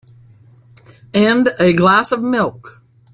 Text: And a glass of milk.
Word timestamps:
And 1.13 1.49
a 1.59 1.73
glass 1.73 2.11
of 2.11 2.23
milk. 2.23 2.81